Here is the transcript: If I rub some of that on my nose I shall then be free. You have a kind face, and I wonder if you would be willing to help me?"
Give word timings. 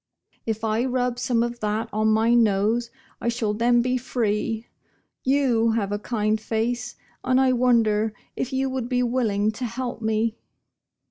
If 0.47 0.63
I 0.63 0.83
rub 0.85 1.19
some 1.19 1.43
of 1.43 1.59
that 1.59 1.87
on 1.93 2.07
my 2.07 2.33
nose 2.33 2.89
I 3.21 3.29
shall 3.29 3.53
then 3.53 3.83
be 3.83 3.97
free. 3.97 4.65
You 5.23 5.73
have 5.73 5.91
a 5.91 5.99
kind 5.99 6.41
face, 6.41 6.95
and 7.23 7.39
I 7.39 7.53
wonder 7.53 8.11
if 8.35 8.51
you 8.51 8.67
would 8.67 8.89
be 8.89 9.03
willing 9.03 9.51
to 9.51 9.65
help 9.65 10.01
me?" 10.01 10.39